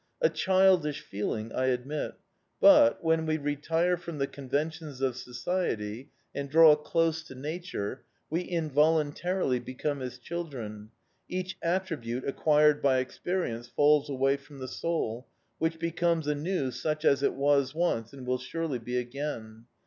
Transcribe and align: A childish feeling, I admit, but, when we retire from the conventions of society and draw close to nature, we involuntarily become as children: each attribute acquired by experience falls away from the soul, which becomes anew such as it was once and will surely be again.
A 0.19 0.29
childish 0.29 1.01
feeling, 1.01 1.51
I 1.53 1.65
admit, 1.67 2.13
but, 2.59 3.03
when 3.03 3.27
we 3.27 3.37
retire 3.37 3.97
from 3.97 4.17
the 4.17 4.25
conventions 4.25 4.99
of 4.99 5.15
society 5.15 6.09
and 6.33 6.49
draw 6.49 6.75
close 6.75 7.21
to 7.25 7.35
nature, 7.35 8.03
we 8.27 8.41
involuntarily 8.41 9.59
become 9.59 10.01
as 10.01 10.17
children: 10.17 10.89
each 11.29 11.55
attribute 11.61 12.27
acquired 12.27 12.81
by 12.81 12.97
experience 12.97 13.67
falls 13.67 14.09
away 14.09 14.37
from 14.37 14.57
the 14.57 14.67
soul, 14.67 15.27
which 15.59 15.77
becomes 15.77 16.25
anew 16.25 16.71
such 16.71 17.05
as 17.05 17.21
it 17.21 17.35
was 17.35 17.75
once 17.75 18.11
and 18.11 18.25
will 18.25 18.39
surely 18.39 18.79
be 18.79 18.97
again. 18.97 19.65